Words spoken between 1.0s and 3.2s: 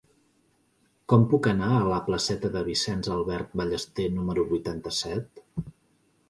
Com puc anar a la placeta de Vicenç